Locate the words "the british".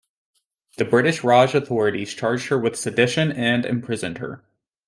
0.77-1.23